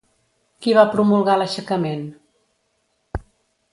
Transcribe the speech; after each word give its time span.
Qui 0.65 0.73
va 0.77 0.85
promulgar 0.95 1.35
l'aixecament? 1.41 2.03